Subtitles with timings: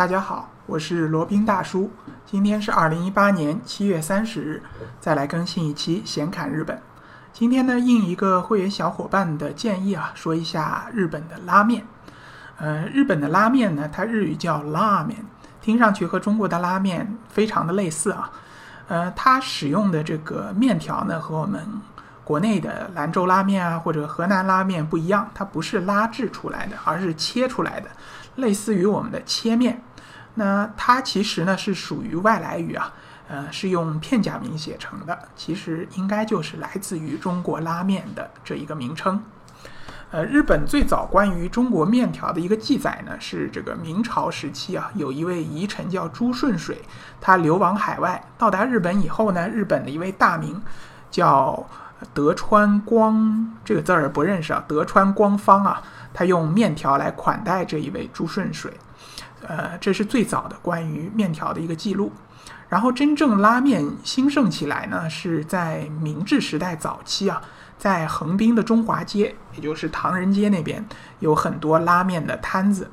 [0.00, 1.90] 大家好，我是罗宾大叔。
[2.24, 4.62] 今天是二零一八年七月三十日，
[4.98, 6.80] 再来更新一期闲侃日本。
[7.34, 11.84] 今天呢，应一个会员小伙伴的建议啊，说一下日本的拉面。
[12.56, 15.22] 呃，日本的拉面呢，它日语叫拉面，
[15.60, 18.30] 听上去和中国的拉面非常的类似啊。
[18.88, 21.62] 呃，它使用的这个面条呢，和我们
[22.24, 27.90] 国内的兰州拉面啊或者河南拉面不一样，它不是拉制出来的，而是切出来的，
[28.36, 29.82] 类似于我们的切面。
[30.40, 32.94] 那它其实呢是属于外来语啊，
[33.28, 39.22] 呃，是用片假名写成的，其实应该就是来自于中国拉面的这一个名称。
[40.10, 46.80] 呃，日本最早关于中国面条的一个记载呢，是这个明朝时期啊，有一位遗臣叫朱顺水，
[47.20, 50.58] 他流亡海外，到达日本以后呢，日本的一位大名
[51.10, 51.66] 叫
[52.14, 55.82] 德川光，这个字儿不认识啊，德川光方啊，
[56.14, 58.72] 他用面条来款待这一位朱顺水，
[59.46, 62.12] 呃，这是最早的关于面条的一个记录。
[62.68, 67.42] 然后真正拉面兴盛起来呢，是在明治时代早期啊。
[67.76, 70.84] 在横滨的中华街，也就是唐人街那边，
[71.20, 72.90] 有很多拉面的摊子，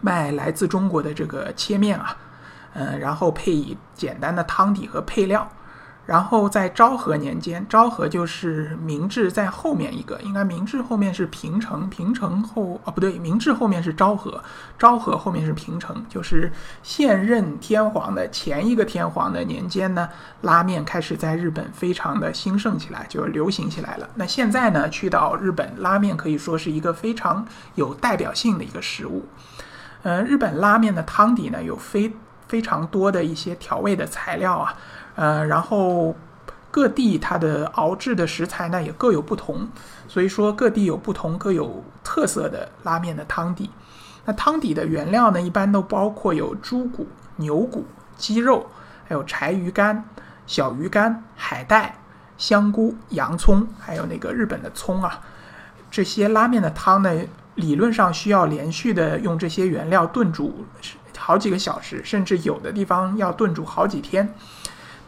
[0.00, 2.16] 卖来自中国的这个切面啊，
[2.72, 5.46] 嗯，然后配以简单的汤底和配料。
[6.10, 14.42] 然后在昭和年间，昭和就是明治在后面一个，应该明治后面是平成，平成后哦不对，明治后面是昭和，
[14.76, 16.50] 昭和后面是平成，就是
[16.82, 20.08] 现任天皇的前一个天皇的年间呢，
[20.40, 24.08] 拉面开始在日本非常的兴盛起来，就流行起来了。
[24.16, 29.24] 那现在呢，去到日本，拉面可以说是一个非常有代表性的一个食物。
[30.02, 32.12] 呃，日本拉面的汤底呢，有非
[32.50, 34.74] 非常多的一些调味的材料啊。
[35.14, 36.16] 呃，然后
[36.70, 39.68] 各地它的熬制的食材呢也各有不同，
[40.08, 43.70] 所以说各地有不同各有特色的拉面的汤底。
[44.24, 47.84] 那汤底的原料呢，一般都包括有猪骨、牛骨、
[48.16, 48.66] 鸡肉，
[49.08, 50.04] 还有柴鱼干、
[50.46, 51.96] 小鱼干、海带、
[52.36, 55.20] 香菇、洋葱，还有那个日本的葱啊。
[55.90, 57.10] 这些拉面的汤呢，
[57.56, 60.64] 理论上需要连续的用这些原料炖煮
[61.20, 64.34] 好几个小时，甚至有的地方要炖煮好几天。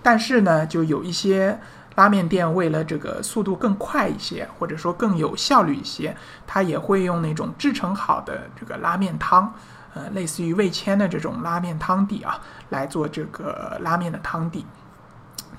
[0.02, 1.58] 但是呢，就有一些
[1.94, 6.14] 拉面店为了这个速度更快一些，或者说更有效率一些，
[6.46, 9.52] 它也会用那种制成好的这个拉面汤，
[9.94, 14.66] 呃，类似于味千的这种拉面汤底啊，来做这个拉面的汤底。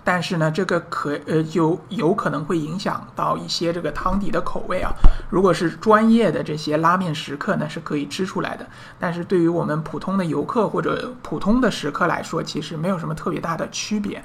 [0.06, 4.92] 但是呢，这个可呃有有可能会影响到一些这个汤底的口味啊。
[5.30, 8.68] 如果是专业的这些拉面食客呢，是可以吃出来的。
[9.00, 14.22] 但是对于我们普通的游客或者普通的食客来说，其实没有什么特别大的区别。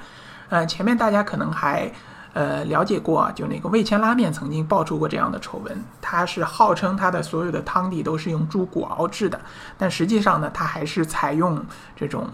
[0.49, 1.89] 呃，前面大家可能还
[2.33, 9.39] 呃了解过啊，就那个味千拉面曾经爆出过这样的丑闻，它是号称它的所有的汤底都是用猪骨熬制的，
[9.77, 11.65] 但实际上呢，它还是采用
[11.95, 12.27] 这种。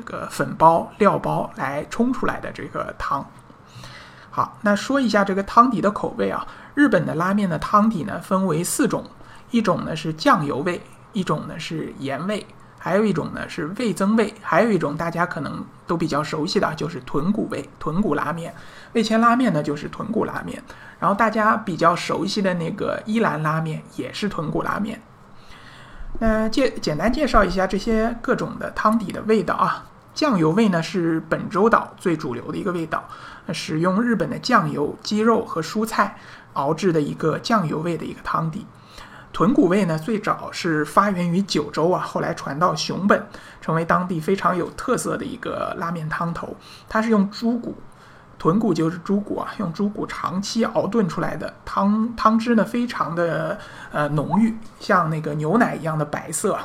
[0.00, 3.22] 这个粉包料包来冲出来的这个汤，
[4.30, 6.46] 好，那说一下这个汤底的口味啊。
[6.74, 9.04] 日本的拉面的汤底呢分为四种，
[9.50, 10.80] 一种呢是酱油味，
[11.12, 12.46] 一种呢是盐味，
[12.78, 18.54] 还有一种呢是味增味，还有一种大家可能都比较熟悉的就是豚骨味，豚骨拉面。
[18.94, 20.62] 味千拉面呢就是豚骨拉面，
[20.98, 24.98] 然后大家比较熟悉的那个伊兰拉面也是豚骨拉面。
[26.18, 29.84] 那介简单介绍一下这些各种的汤底的味道啊。
[30.20, 33.02] 酱油味呢是本州岛最主流的一个味道，
[33.54, 36.18] 使用日本的酱油、鸡肉和蔬菜
[36.52, 38.66] 熬制的一个酱油味的一个汤底。
[39.32, 43.26] 豚骨味呢最早是发源于九州啊，后来传到熊本，
[43.62, 46.54] 成为当地非常有特色的一个拉面汤头。
[46.86, 47.74] 它是用猪骨。
[48.38, 53.58] 豚骨就是猪骨啊，用猪骨长期熬炖出来的汤汤汁呢，非常的
[53.90, 56.58] 呃浓郁，像那个牛奶一样的白色。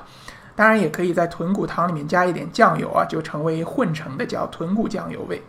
[0.55, 5.43] 当然也可以在豚骨汤里面加一点酱油啊，就成为混成的叫豚骨酱油味。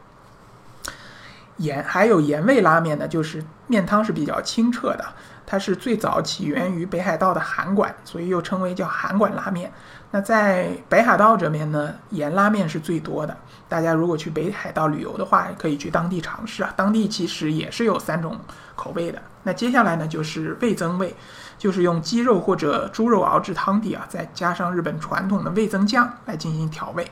[1.59, 5.05] 盐还有盐味拉面呢，就是面汤是比较清澈的。
[5.49, 9.73] 它是最早起源于北海道的函馆，所以又称为叫函馆拉面。
[10.11, 13.37] 那在北海道这边呢，盐拉面是最多的。
[13.69, 16.75] 大家如果去北海道旅游的话，可以去当地尝试啊。
[16.77, 18.37] 当地其实也是有三种
[18.75, 19.23] 口味的。
[19.45, 21.15] 那接下来呢，就是味增味，
[21.59, 27.07] 就是用鸡肉或者猪肉熬制汤底啊，再加上日本传统的味增酱来进行调味。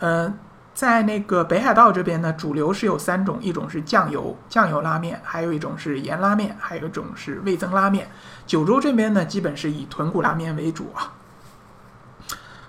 [0.00, 0.38] 嗯。
[0.74, 8.08] 在那个北海道这边呢，主流是有三种，一种是酱油酱油拉面，还有一种是盐拉面，还有一种是味增拉面。
[8.46, 11.10] 九州这边呢，基本是以豚骨拉面为主啊。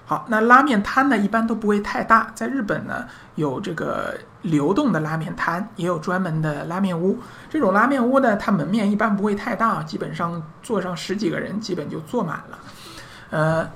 [0.10, 2.32] 好，那拉面摊呢，一般都不会太大。
[2.34, 7.20] 在日本呢，有这个流动的拉面摊，也有专门的拉面屋。
[7.48, 12.60] 这种拉面屋呢，它门面一般不会太大，基本上坐上十几个人，基本就坐满了。
[13.30, 13.70] 呃。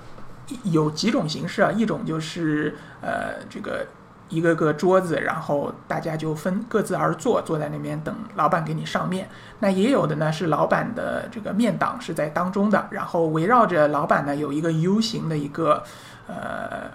[0.64, 3.88] 有几种形式啊，一种就是呃这个
[4.30, 9.30] 一个个桌子，然后大家就分各自而坐，坐在那边等老板给你上面。
[9.60, 15.84] 那也有的呢是老板的这个面档是在当中的，然后围绕着老板呢有一个 U 型的一个
[16.28, 16.90] 呃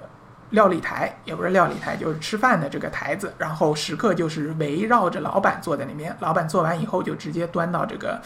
[0.50, 8.20] 料理台，也不是料理台，就是吃饭的这个台子，然后食客就是围绕着老板坐在那边，老板做完以后就直接端到这个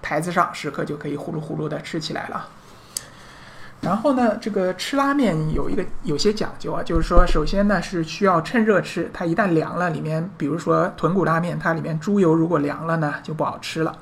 [0.00, 2.46] 台子上，食客就可以呼噜呼噜的吃起来了。
[3.84, 13.94] 然后呢，这个吃拉面有一个有些讲究啊，就是说，首先呢是需要趁热吃，它一旦凉了，里面比如说豚骨拉面，它里面猪油如果凉了呢，就不好吃了。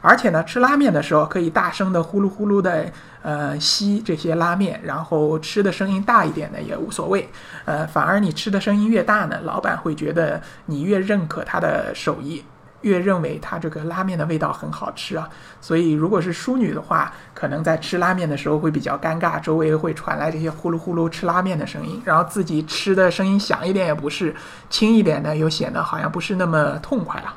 [0.00, 2.90] 而且呢，吃拉面的时候可以大声的呼噜呼噜的
[3.22, 7.28] 呃吸这些拉面，然后吃的声音大一点呢也无所谓，
[7.64, 12.44] 呃，反而你吃的声音越大呢，老板会觉得你越认可他的手艺。
[12.82, 15.28] 越认为它这个拉面的味道很好吃啊，
[15.60, 24.34] 所以如果是淑女的话，可能在吃拉面的时候会比较尴尬，周围会传来这些呼噜呼噜吃拉面的声音，然后自己吃的声音响一点也不是，
[24.68, 27.34] 轻一点呢又显得好像不是那么痛快了。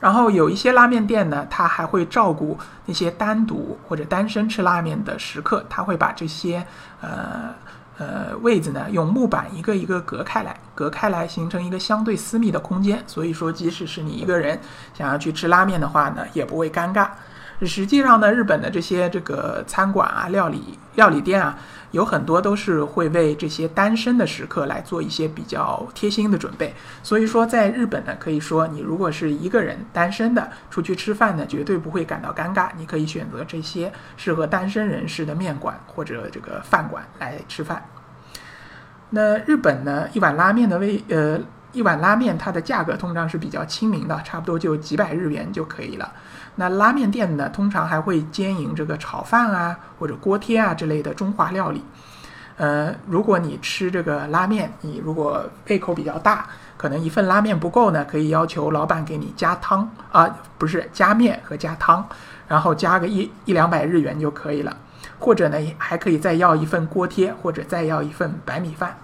[0.00, 6.66] 然后有一些拉面店呢，他还会照顾那些单独或者单身吃拉面的食客，他会把这些
[7.00, 7.54] 呃。
[8.00, 12.98] 呃，位子呢，用木板一个一个隔开来，隔开来形成一个相对私密的空间。
[13.06, 14.58] 所以说，即使是你一个人
[14.94, 17.10] 想要去吃拉面的话呢，也不会尴尬。
[17.66, 21.58] 实际上呢，日本的这些这个餐馆啊、料理料理店啊，
[21.90, 26.74] 有很多都是会为这些单身的食客来做一些比较贴心的准备。
[27.02, 32.70] 所以说，在日本呢，可以说你如果是一个人单身的出去吃饭呢，绝对不会感到尴尬。
[32.78, 37.84] 你可以选择这些适合单身人士的面馆或者这个饭馆来吃饭。
[39.10, 41.38] 那日本呢，一碗拉面的味呃。
[41.72, 46.12] 一碗拉面，它的价格通常是比较亲民的，差不多就几百日元就可以了。
[46.56, 51.84] 那拉面店呢，通常还会兼营这个炒饭啊，或者锅贴啊之类的中华料理。
[52.56, 56.46] 呃，如果你吃这个拉面，你如果胃口比较大，
[56.76, 60.28] 可能一份拉面不够呢，可以要求老板给你加汤啊，
[60.58, 62.06] 不是加面和加汤，
[62.46, 64.76] 然后加个一一两百日元就可以了。
[65.18, 68.94] 或者呢，还可以再要一份锅贴，或者再要一份白米饭。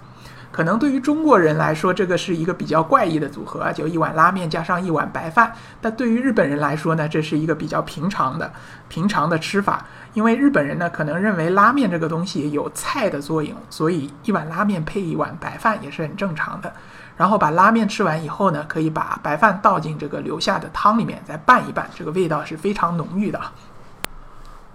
[0.51, 5.51] 可能对于中国人来说，这个是一个比较怪异的组合，就一碗拉面加上一碗白饭。
[5.81, 8.51] 但对于日本人来说呢，这是一个比较平常的、
[8.87, 9.85] 平常的吃法。
[10.13, 16.73] 因为日本人呢，可能认为拉面这个东西有菜的作用，所以一碗拉面配一碗白饭也是很正常的。
[17.15, 23.39] 然后把拉面吃完以后呢，可以把白饭倒进这个留下的汤里面，再拌一拌，这个味道是非常浓郁的。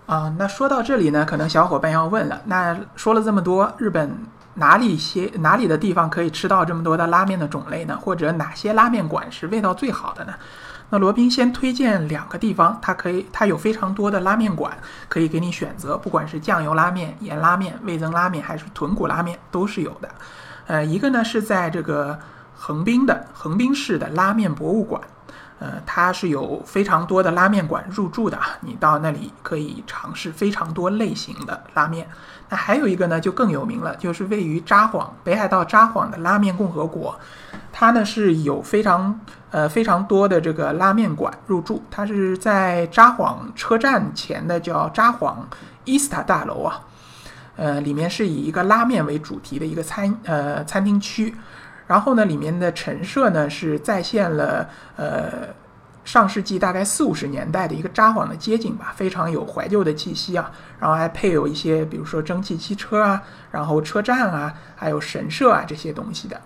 [0.06, 4.16] 啊，那说到这里呢，可能小伙伴要问了，那说了这么多，日本。
[4.54, 7.98] 哪里些哪里的地方可以吃到这么多的拉面的种类呢？
[8.00, 10.34] 或者哪些拉面馆是味道最好的呢？
[10.90, 14.76] 那罗宾先推荐两个地方，它可以它有非常多的拉面馆
[15.08, 20.08] 可以给你选择，不管是酱油拉面、盐拉面、味增拉面还是豚骨拉面都是有的。
[20.66, 22.18] 呃，一个呢是在这个
[22.54, 25.00] 横滨的横滨市的拉面博物馆。
[25.62, 32.08] 呃，它是有非常多的拉面馆入驻的，你到那里可以尝试非常多类型的拉面。
[32.48, 37.16] 那还有一个呢，就更有名了，就是位于札幌北海道札幌的拉面共和国，
[37.70, 39.20] 它呢是有非常
[39.52, 41.80] 呃非常多的这个拉面馆入驻。
[41.88, 45.36] 它是在札幌车站前的叫札幌
[45.84, 46.80] 伊斯塔大楼啊，
[47.54, 51.32] 呃，里面是以一个拉面为主题的一个餐呃餐厅区。
[51.86, 55.48] 然后呢，里面的陈设呢是再现了呃
[56.04, 60.50] 上世纪大概四五十年代的一个札幌的街景吧，非常有怀旧的气息啊。
[60.80, 66.40] 然后还配有一些比如说蒸汽汽车啊，然后车站啊，还有神社啊这些东西的。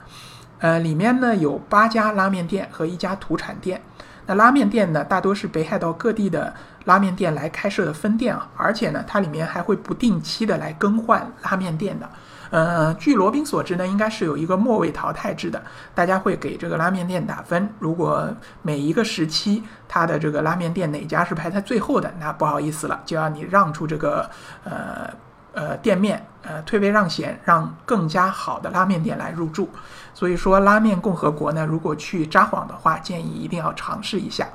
[0.59, 3.81] 呃，里面呢有八家拉面店和一家土产店。
[4.27, 6.53] 那拉面店呢大多是北海道各地的
[6.85, 12.11] 拉面店来开设的分店啊，而且呢它里面还会不定期的来更换拉面店的。
[12.51, 15.63] 呃，据罗宾所知呢，应该是有一个末位淘汰制的，
[15.95, 17.69] 大家会给这个拉面店打分。
[17.79, 18.29] 如果
[18.63, 24.31] 每一个时期它的这个拉面店哪家是排在最后的，那不好意思了，就要你让出这个
[24.65, 25.11] 呃
[25.53, 29.69] 呃店面，呃退位让贤，让更加好的拉面店来入驻。
[30.15, 34.49] 所以说，拉面共和国呢，如果去札幌的话，建议一定要尝试一下。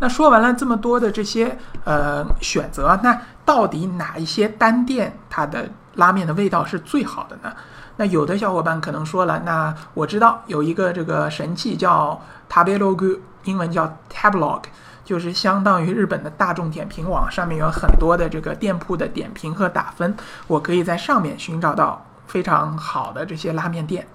[0.00, 7.52] 那说完了这么多的这些呃选择，那到底哪一些单店它的拉面的味道是最好的呢？
[7.96, 12.20] 那有的小伙伴可能说了，那我知道有一个这个神器叫
[12.50, 14.62] Tablog，英文叫 Tabelog，
[15.04, 20.16] 就是相当于日本的大众点评网，上面有很多的这个店铺的点评和打分，
[20.48, 24.06] 我可以在上面寻找到非常好的这些拉面店。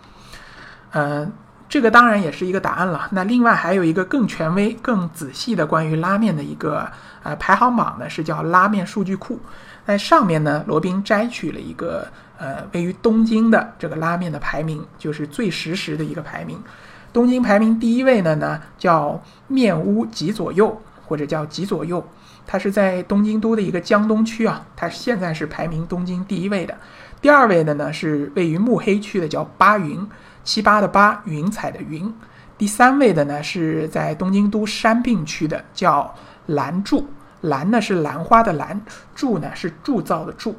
[0.92, 1.32] 嗯，
[1.70, 3.08] 这个当然也是一个答案了。
[3.12, 9.40] 那另外还有一个更权威、更仔细的关于拉面的一个呃排行榜呢，是叫拉面数据库。
[9.86, 12.08] 在上面呢，罗宾摘取了一个
[12.38, 16.62] 呃位于东京的这个拉面的排名，就是最实时的一个排名。
[17.12, 22.08] 东京排名第一位的呢叫面屋吉左右，或者叫吉左右，
[22.46, 26.78] 它是在东京都的一个江东区啊，它现在是排名东京第一位的。
[27.20, 30.08] 第二位的呢是位于目黑区的叫八云。
[30.42, 32.12] 七八的八，云彩的云。
[32.58, 37.08] 第三位的呢，是在东京都山并区的，叫兰柱。
[37.42, 38.82] 兰呢是兰花的兰，
[39.14, 40.56] 柱呢是铸造的铸。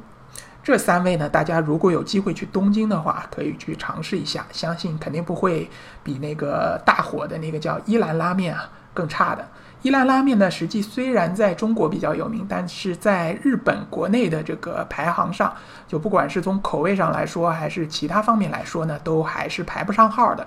[0.63, 5.69] 这三位呢，大家如果有机会去东京的话，可以去尝试一下，相信肯定不会
[6.05, 9.47] 比那个大火的那个叫伊兰拉面啊更差的。
[9.83, 15.51] 伊兰拉面呢，实际虽然在中国比较有名，但是在日本国内的这个排行上，
[15.89, 20.47] 就不管是从口味上来说，还是其他方面来说呢，都还是排不上号的。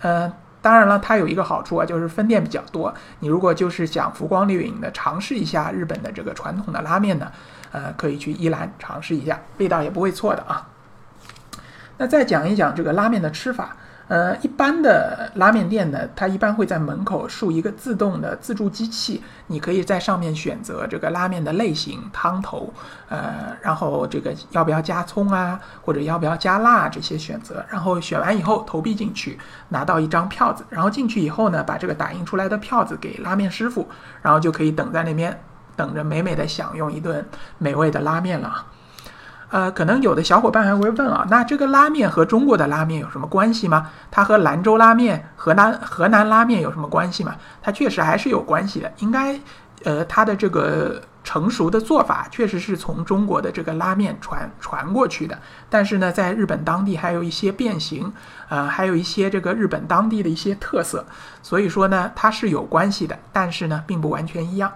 [0.00, 2.94] 嗯，当然了，它有一个好处啊，就是分店比较多。
[3.18, 7.30] 你如果就是想浮光掠影的尝试一下日本的这个传统的拉面呢，
[7.72, 10.66] 呃，可以去伊兰尝试一下，味道也不会错的啊。
[11.98, 13.76] 那再讲一讲这个拉面的吃法。
[14.08, 22.72] 呃，一般的拉面店呢，它一般会在门口竖一个自动的自助机器，你可以在上面选择这个拉面的类型、汤头，
[23.08, 29.38] 呃，然后这个要不要加葱啊，或者要不要加辣这些选择，然后选完以后投币进去，
[29.70, 33.88] 拿到一张票子，然后进去以后呢，把这个打印出来的票子给拉面师傅，
[34.20, 35.40] 然后就可以等在那边，
[35.74, 37.24] 等着美美的享用一顿
[37.56, 38.66] 美味的拉面了。
[39.52, 43.90] 呃，可能有的小伙伴还会问啊，那这个拉面和中国的拉面有什么关系吗？
[44.10, 47.34] 它和兰州拉面、河南河南拉面有什么关系吗？
[47.60, 48.90] 它确实还是有关系的。
[49.00, 49.38] 应该，
[49.84, 55.38] 呃，它的这个成熟的做法确实是从中国的这个拉面传传过去的。
[55.68, 58.10] 但是呢，在日本当地还有一些变形，
[58.48, 61.04] 呃，还有一些这个日本当地的一些特色，
[61.42, 64.72] 所以说呢，它是有关系的，但是呢，并不完全一样。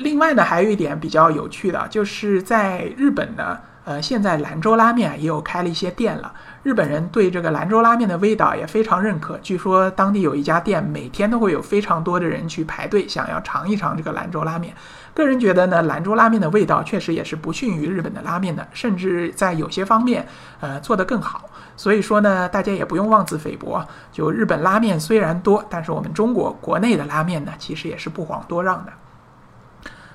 [0.00, 6.32] 另外呢，还有一点比较有趣的，就是在日本呢，呃，现在兰州拉面也有开了一些店了。
[6.62, 9.38] 日本人对这个兰州拉面的味道也非常认可。
[9.42, 14.74] 据说当地有一家店，每天都会有非常多的人去排队，想要尝一尝这个兰州拉面。
[15.12, 20.26] 个人觉得呢，兰州拉面的味道确实也是不逊于日本的拉面的，甚至在有些方面，
[20.60, 21.50] 呃，做得更好。
[21.76, 23.86] 所以说呢，大家也不用妄自菲薄。
[24.10, 28.92] 就日本拉面虽然多，但是我们中国国内的拉面呢，其实也是不遑多让的。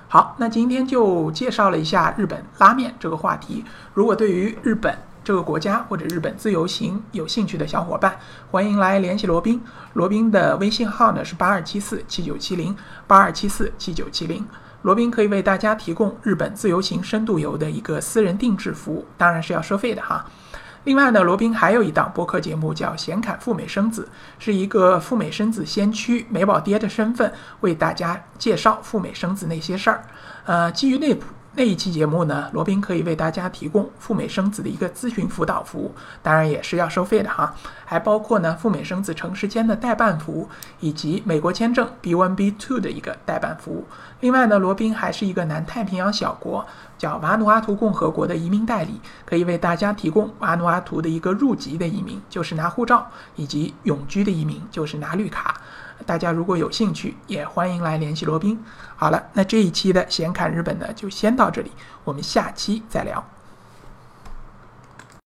[0.08, 3.64] 好，那今天就介绍了一下日本拉面这个话题。
[3.92, 8.16] 如果对于日本这个国家或者日本自由行有兴趣的小伙伴，
[8.52, 9.60] 欢迎来联系罗宾。
[9.94, 12.74] 罗宾的微信号呢是八二七四七九七零
[13.08, 14.46] 八二七四七九七零。
[14.82, 20.24] 罗宾可以为大家提供日本自由行深度游的一个私人定制服务，当然是要收费的哈。
[20.86, 24.08] 另外呢，罗宾还有一档播客节目叫《显侃赴美生子》，
[24.44, 30.04] 是一个赴美生子先驱、美宝爹的身份为大家介绍赴美生子那些事儿。
[30.44, 31.26] 呃，基于内部
[31.58, 35.90] 那一期节目呢，罗宾可以为大家提供赴美生子的一个咨询辅导服务，
[36.22, 37.54] 当然也是要收费的哈。
[37.86, 40.46] 还包括呢赴美生子城市间的代办服务，
[40.80, 43.86] 以及美国签证 B1、B2 的一个代办服务。
[44.20, 46.66] 另外呢，罗宾还是一个南太平洋小国。
[46.98, 55.60] 叫瓦努阿图共和国的移民代理，可以为大家提供瓦努阿图的一个入籍的移民，就是拿护照；以及永居的移民，就是拿绿卡。
[56.04, 58.62] 大家如果有兴趣，也欢迎来联系罗宾。
[58.96, 61.72] 好了，那这一期的闲侃日本呢，就先到这里，
[62.04, 63.35] 我们下期再聊。